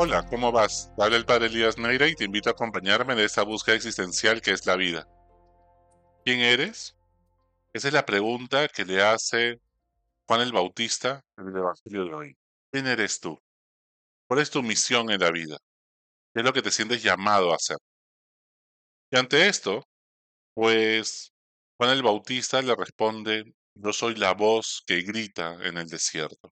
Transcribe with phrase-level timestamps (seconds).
[0.00, 0.92] Hola, ¿cómo vas?
[0.96, 4.52] Habla el padre Elías Neira y te invito a acompañarme en esta búsqueda existencial que
[4.52, 5.08] es la vida.
[6.24, 6.96] ¿Quién eres?
[7.72, 9.60] Esa es la pregunta que le hace
[10.24, 12.36] Juan el Bautista en el Evangelio de hoy.
[12.70, 13.36] ¿Quién eres tú?
[14.28, 15.58] ¿Cuál es tu misión en la vida?
[16.32, 17.78] ¿Qué es lo que te sientes llamado a hacer?
[19.10, 19.84] Y ante esto,
[20.54, 21.32] pues
[21.76, 26.52] Juan el Bautista le responde, yo soy la voz que grita en el desierto,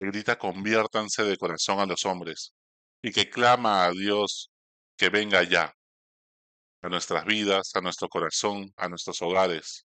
[0.00, 2.54] grita conviértanse de corazón a los hombres
[3.02, 4.50] y que clama a Dios
[4.96, 5.74] que venga ya
[6.82, 9.86] a nuestras vidas, a nuestro corazón, a nuestros hogares,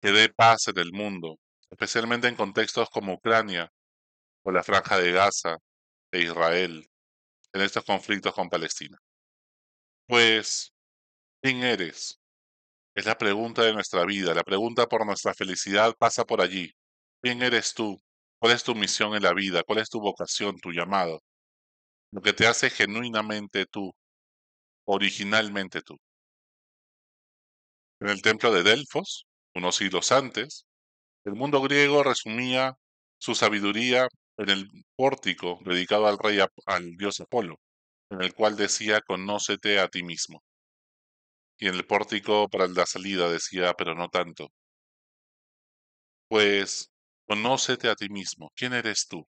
[0.00, 1.38] que dé paz en el mundo,
[1.70, 3.70] especialmente en contextos como Ucrania
[4.44, 5.56] o la Franja de Gaza
[6.12, 6.88] e Israel,
[7.52, 8.98] en estos conflictos con Palestina.
[10.06, 10.72] Pues,
[11.42, 12.18] ¿quién eres?
[12.94, 16.72] Es la pregunta de nuestra vida, la pregunta por nuestra felicidad pasa por allí.
[17.22, 18.00] ¿Quién eres tú?
[18.40, 19.62] ¿Cuál es tu misión en la vida?
[19.64, 21.20] ¿Cuál es tu vocación, tu llamado?
[22.10, 23.94] Lo que te hace genuinamente tú,
[24.86, 25.96] originalmente tú.
[28.00, 30.66] En el templo de Delfos, unos siglos antes,
[31.24, 32.74] el mundo griego resumía
[33.18, 37.60] su sabiduría en el pórtico dedicado al rey al dios Apolo,
[38.10, 40.42] en el cual decía conócete a ti mismo.
[41.60, 44.48] Y en el pórtico para la salida decía, pero no tanto.
[46.28, 46.90] Pues
[47.26, 48.50] conócete a ti mismo.
[48.54, 49.26] ¿Quién eres tú?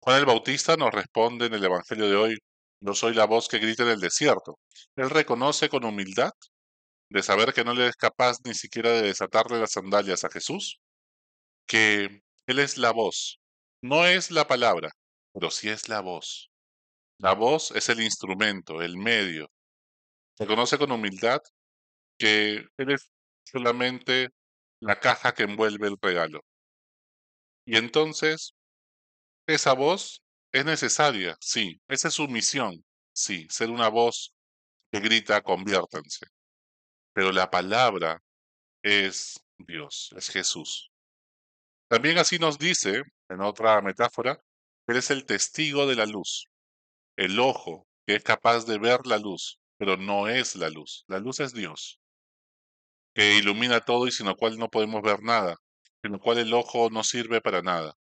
[0.00, 2.38] Juan el Bautista nos responde en el Evangelio de hoy,
[2.80, 4.58] no soy la voz que grita en el desierto.
[4.96, 6.30] Él reconoce con humildad
[7.10, 10.78] de saber que no le es capaz ni siquiera de desatarle las sandalias a Jesús,
[11.66, 13.40] que Él es la voz,
[13.82, 14.90] no es la palabra,
[15.32, 16.50] pero sí es la voz.
[17.18, 19.48] La voz es el instrumento, el medio.
[20.38, 21.40] Reconoce con humildad
[22.18, 23.10] que Él es
[23.44, 24.28] solamente
[24.80, 26.40] la caja que envuelve el regalo.
[27.66, 28.54] Y entonces
[29.48, 30.22] esa voz
[30.52, 31.80] es necesaria, sí.
[31.88, 33.46] Esa es su misión, sí.
[33.50, 34.34] Ser una voz
[34.92, 36.26] que grita, conviértanse.
[37.14, 38.22] Pero la palabra
[38.82, 40.90] es Dios, es Jesús.
[41.88, 44.38] También así nos dice, en otra metáfora,
[44.86, 46.44] Él es el testigo de la luz,
[47.16, 51.04] el ojo que es capaz de ver la luz, pero no es la luz.
[51.08, 51.98] La luz es Dios,
[53.14, 55.56] que ilumina todo y sin lo cual no podemos ver nada,
[56.02, 57.94] sin lo cual el ojo no sirve para nada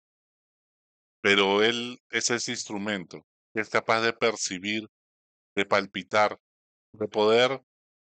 [1.20, 4.88] pero él es ese instrumento que es capaz de percibir,
[5.54, 6.38] de palpitar,
[6.92, 7.62] de poder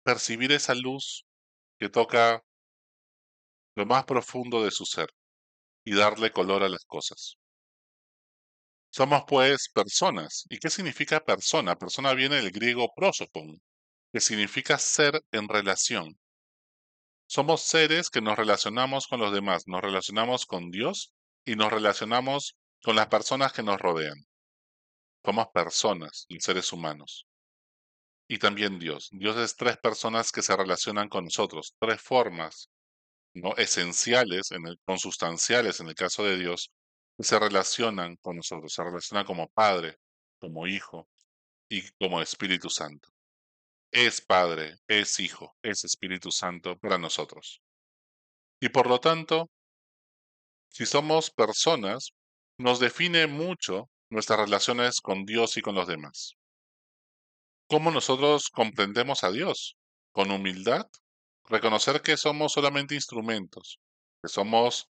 [0.03, 1.27] percibir esa luz
[1.79, 2.43] que toca
[3.77, 5.11] lo más profundo de su ser
[5.85, 7.37] y darle color a las cosas.
[8.91, 10.47] Somos pues personas.
[10.49, 11.77] ¿Y qué significa persona?
[11.77, 13.61] Persona viene del griego prosopon,
[14.12, 16.19] que significa ser en relación.
[17.29, 21.12] Somos seres que nos relacionamos con los demás, nos relacionamos con Dios
[21.45, 22.56] y nos relacionamos
[22.87, 24.25] con las personas que nos rodean.
[25.25, 27.27] Somos personas seres humanos.
[28.29, 29.09] Y también Dios.
[29.11, 32.71] Dios es tres personas que se relacionan con nosotros, tres formas
[33.35, 33.57] ¿no?
[33.57, 36.71] esenciales, en el, consustanciales en el caso de Dios,
[37.19, 38.73] que se relacionan con nosotros.
[38.73, 39.99] Se relacionan como Padre,
[40.39, 41.09] como Hijo
[41.69, 43.09] y como Espíritu Santo.
[43.91, 47.61] Es Padre, es Hijo, es Espíritu Santo para nosotros.
[48.61, 49.51] Y por lo tanto,
[50.69, 52.13] si somos personas,
[52.59, 56.37] nos define mucho nuestras relaciones con Dios y con los demás.
[57.69, 59.77] ¿Cómo nosotros comprendemos a Dios?
[60.12, 60.87] Con humildad,
[61.44, 63.81] reconocer que somos solamente instrumentos,
[64.22, 64.89] que somos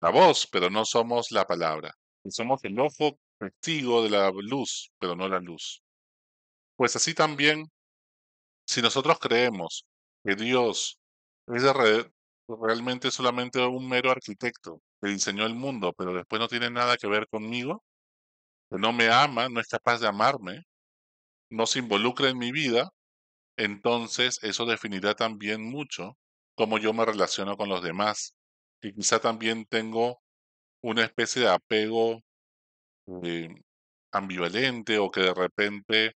[0.00, 4.90] la voz, pero no somos la palabra, que somos el ojo testigo de la luz,
[4.98, 5.82] pero no la luz.
[6.76, 7.64] Pues así también,
[8.66, 9.86] si nosotros creemos
[10.24, 10.98] que Dios
[11.48, 11.62] es
[12.48, 17.08] realmente solamente un mero arquitecto, que diseñó el mundo, pero después no tiene nada que
[17.08, 17.82] ver conmigo,
[18.70, 20.62] no me ama, no es capaz de amarme,
[21.50, 22.90] no se involucra en mi vida,
[23.56, 26.16] entonces eso definirá también mucho
[26.56, 28.34] cómo yo me relaciono con los demás.
[28.82, 30.20] Y quizá también tengo
[30.82, 32.22] una especie de apego
[33.24, 33.48] eh,
[34.12, 36.12] ambivalente o que de repente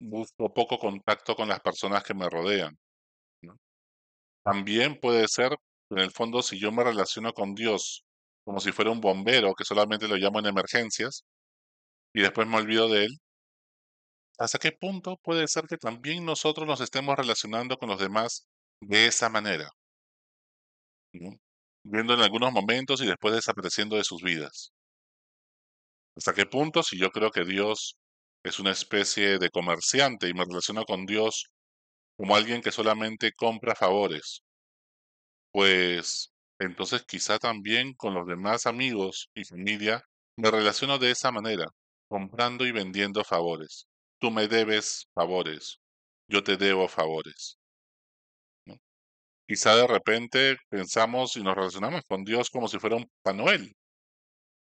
[0.00, 2.76] busco poco contacto con las personas que me rodean.
[4.42, 5.56] También puede ser,
[5.90, 8.04] en el fondo, si yo me relaciono con Dios
[8.44, 11.24] como si fuera un bombero que solamente lo llamo en emergencias
[12.14, 13.18] y después me olvido de él.
[14.38, 18.46] ¿Hasta qué punto puede ser que también nosotros nos estemos relacionando con los demás
[18.80, 19.68] de esa manera?
[21.82, 24.72] Viendo en algunos momentos y después desapareciendo de sus vidas.
[26.16, 27.96] ¿Hasta qué punto si yo creo que Dios
[28.42, 31.46] es una especie de comerciante y me relaciono con Dios
[32.16, 34.43] como alguien que solamente compra favores?
[35.54, 40.02] Pues entonces quizá también con los demás amigos y familia
[40.36, 41.66] me relaciono de esa manera,
[42.08, 43.86] comprando y vendiendo favores.
[44.18, 45.78] Tú me debes favores,
[46.28, 47.56] yo te debo favores.
[49.46, 53.76] Quizá de repente pensamos y nos relacionamos con Dios como si fuera un Panuel.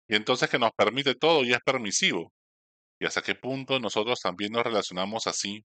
[0.08, 2.32] Y entonces que nos permite todo y es permisivo.
[3.00, 5.66] ¿Y hasta qué punto nosotros también nos relacionamos así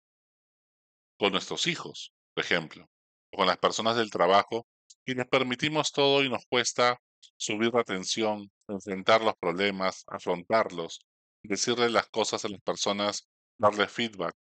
[1.18, 2.90] con nuestros hijos, por ejemplo,
[3.32, 4.68] o con las personas del trabajo,
[5.08, 7.00] y les permitimos todo y nos cuesta
[7.38, 11.00] subir la tensión, enfrentar los problemas, afrontarlos,
[11.42, 13.26] decirle las cosas a las personas,
[13.58, 14.36] darle feedback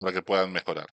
[0.00, 0.88] para que puedan mejorar?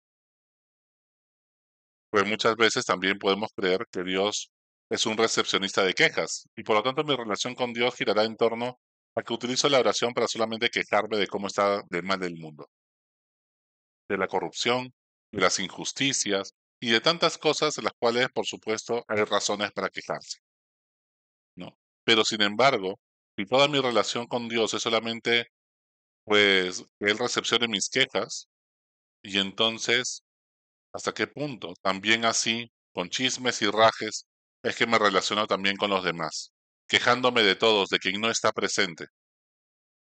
[2.11, 4.51] Pues muchas veces también podemos creer que Dios
[4.91, 8.37] es un recepcionista de quejas y por lo tanto mi relación con Dios girará en
[8.37, 8.79] torno
[9.15, 12.67] a que utilizo la oración para solamente quejarme de cómo está de mal el mundo,
[14.09, 14.95] de la corrupción,
[15.33, 19.89] de las injusticias y de tantas cosas de las cuales, por supuesto, hay razones para
[19.89, 20.39] quejarse.
[21.55, 21.79] ¿no?
[22.05, 22.99] Pero sin embargo,
[23.37, 25.47] si toda mi relación con Dios es solamente,
[26.25, 28.49] pues, que Él recepcione mis quejas,
[29.23, 30.25] y entonces
[30.93, 31.75] hasta qué punto.
[31.83, 34.27] También así, con chismes y rajes,
[34.65, 36.53] es que me relaciono también con los demás,
[36.89, 39.07] quejándome de todos, de quien no está presente.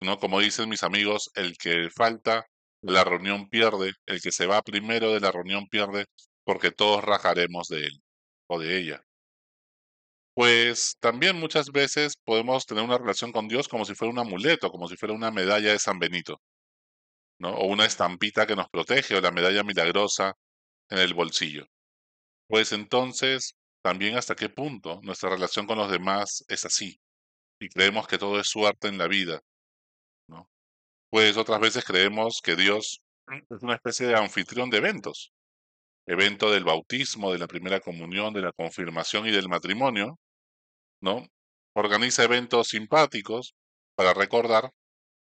[0.01, 0.19] ¿No?
[0.19, 2.45] Como dicen mis amigos, el que falta
[2.81, 6.05] la reunión pierde, el que se va primero de la reunión pierde,
[6.49, 8.01] porque todos rajaremos de él
[8.47, 9.03] o de ella.
[10.33, 14.71] Pues también muchas veces podemos tener una relación con Dios como si fuera un amuleto,
[14.71, 16.41] como si fuera una medalla de San Benito,
[17.37, 17.51] ¿no?
[17.51, 20.33] O una estampita que nos protege, o la medalla milagrosa
[20.89, 21.67] en el bolsillo.
[22.47, 23.53] Pues entonces,
[23.83, 26.99] también hasta qué punto nuestra relación con los demás es así.
[27.59, 29.39] Y creemos que todo es suerte en la vida.
[30.27, 30.49] ¿no?
[31.11, 33.01] Pues otras veces creemos que Dios
[33.51, 35.31] es una especie de anfitrión de eventos.
[36.09, 40.17] Evento del bautismo, de la primera comunión, de la confirmación y del matrimonio.
[41.01, 41.27] ¿no?
[41.75, 43.53] Organiza eventos simpáticos
[43.95, 44.71] para recordar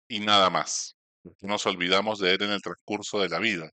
[0.09, 0.97] y nada más.
[1.41, 3.69] Nos olvidamos de él en el transcurso de la vida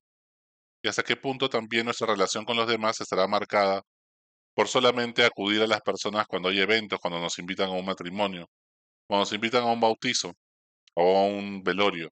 [0.84, 3.82] y hasta qué punto también nuestra relación con los demás estará marcada
[4.54, 8.48] por solamente acudir a las personas cuando hay eventos, cuando nos invitan a un matrimonio,
[9.06, 10.34] cuando nos invitan a un bautizo
[10.94, 12.10] o a un velorio,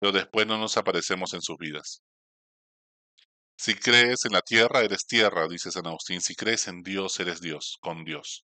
[0.00, 2.02] pero después no nos aparecemos en sus vidas.
[3.60, 6.20] Si crees en la tierra, eres tierra, dice San Agustín.
[6.20, 8.44] Si crees en Dios, eres Dios, con Dios.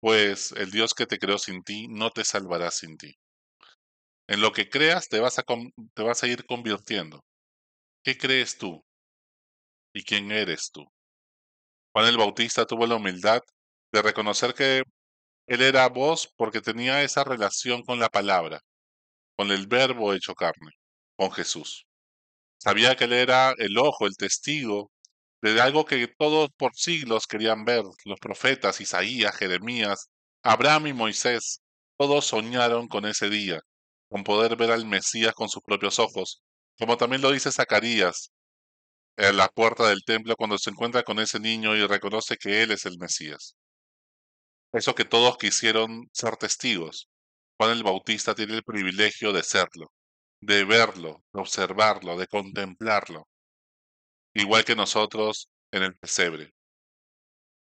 [0.00, 3.14] Pues el Dios que te creó sin ti no te salvará sin ti.
[4.28, 7.24] En lo que creas te vas a, ir convirtiendo.
[8.04, 8.84] ¿Qué crees tú?
[9.94, 10.84] ¿Y quién eres tú?
[11.94, 13.40] Juan el Bautista tuvo la humildad
[13.92, 14.82] de reconocer que
[15.46, 18.60] él era voz porque tenía esa relación con la palabra,
[19.36, 20.72] con el verbo hecho carne,
[21.16, 21.86] con Jesús.
[22.62, 24.92] Sabía que él era el ojo, el testigo
[25.42, 30.10] de algo que todos por siglos querían ver, los profetas Isaías, Jeremías,
[30.44, 31.60] Abraham y Moisés,
[31.98, 33.58] todos soñaron con ese día,
[34.08, 36.40] con poder ver al Mesías con sus propios ojos,
[36.78, 38.30] como también lo dice Zacarías
[39.16, 42.70] en la puerta del templo cuando se encuentra con ese niño y reconoce que él
[42.70, 43.56] es el Mesías.
[44.72, 47.08] Eso que todos quisieron ser testigos.
[47.58, 49.90] Juan el Bautista tiene el privilegio de serlo,
[50.42, 53.28] de verlo, de observarlo, de contemplarlo.
[54.34, 56.52] Igual que nosotros en el pesebre.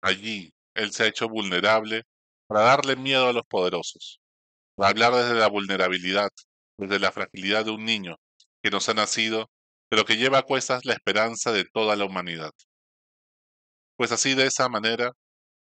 [0.00, 2.04] Allí él se ha hecho vulnerable
[2.46, 4.20] para darle miedo a los poderosos,
[4.74, 6.30] para hablar desde la vulnerabilidad,
[6.78, 8.16] desde la fragilidad de un niño,
[8.62, 9.50] que nos ha nacido,
[9.90, 12.52] pero que lleva a cuestas la esperanza de toda la humanidad.
[13.96, 15.12] Pues así de esa manera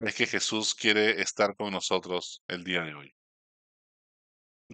[0.01, 3.13] es que Jesús quiere estar con nosotros el día de hoy.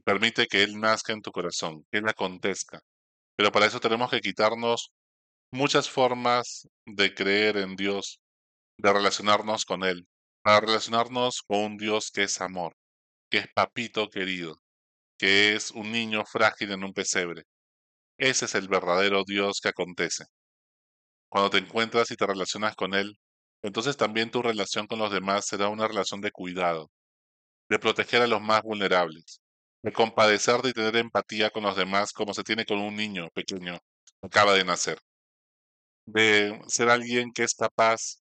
[0.03, 2.79] Permite que Él nazca en tu corazón, que Él acontezca.
[3.35, 4.91] Pero para eso tenemos que quitarnos
[5.51, 8.19] muchas formas de creer en Dios,
[8.77, 10.07] de relacionarnos con Él,
[10.43, 12.75] para relacionarnos con un Dios que es amor,
[13.29, 14.59] que es papito querido,
[15.17, 17.43] que es un niño frágil en un pesebre,
[18.17, 20.25] ese es el verdadero Dios que acontece.
[21.29, 23.17] Cuando te encuentras y te relacionas con Él,
[23.61, 26.89] entonces también tu relación con los demás será una relación de cuidado,
[27.69, 29.41] de proteger a los más vulnerables,
[29.85, 33.77] de compadecer y tener empatía con los demás como se tiene con un niño pequeño
[34.19, 34.97] que acaba de nacer,
[36.07, 38.17] de ser alguien que es capaz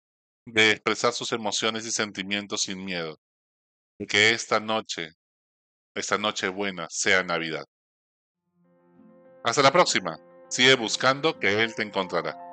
[0.44, 3.16] de expresar sus emociones y sentimientos sin miedo,
[3.96, 5.10] de que esta noche,
[5.94, 7.64] esta noche buena, sea Navidad.
[9.44, 10.18] Hasta la próxima.
[10.48, 12.51] Sigue buscando que Él te encontrará.